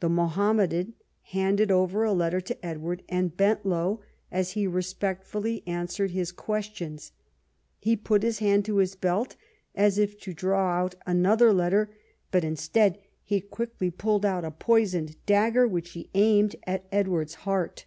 [0.00, 0.96] The Mohammedan
[1.32, 7.12] handed over a letter to Edward and bent low as he respectfully answered his questions.
[7.80, 9.34] He put his hand to his belt
[9.74, 11.88] as if to draw out another letter,
[12.30, 17.86] but instead he quickly pulled out a poisoned dagger, which he aimed at Edward's heart.